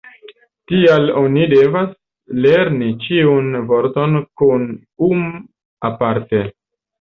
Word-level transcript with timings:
Tial 0.69 1.03
oni 1.19 1.43
devas 1.51 1.91
lerni 2.45 2.87
ĉiun 3.03 3.51
vorton 3.73 4.17
kun 4.43 4.67
-um- 4.73 5.29
aparte. 5.93 6.43